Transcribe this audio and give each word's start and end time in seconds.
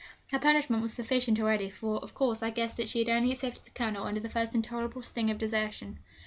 Her 0.31 0.39
punishment 0.39 0.81
was 0.81 0.93
sufficient 0.93 1.39
already, 1.39 1.69
for, 1.69 1.97
of 1.99 2.15
course, 2.15 2.41
I 2.41 2.49
guessed 2.49 2.77
that 2.77 2.89
she 2.89 2.97
had 2.97 3.09
only 3.09 3.31
accepted 3.31 3.65
the 3.65 3.69
Colonel 3.69 4.05
under 4.07 4.19
the 4.19 4.29
first 4.31 4.55
intolerable 4.55 5.03
sting 5.03 5.29
of 5.29 5.37
desertion. 5.37 5.99